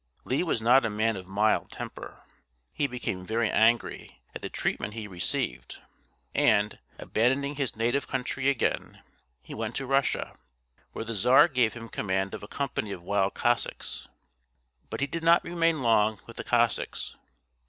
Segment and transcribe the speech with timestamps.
[0.23, 2.23] Lee was not a man of mild temper.
[2.73, 5.79] He became very angry at the treatment he received,
[6.33, 9.03] and, abandoning his native country again,
[9.43, 10.35] he went to Russia,
[10.93, 14.07] where the czar gave him command of a company of wild Cossacks.
[14.89, 17.15] But he did not remain long with the Cossacks.